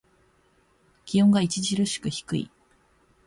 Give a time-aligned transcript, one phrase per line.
[1.05, 2.49] 気温が著しく低い。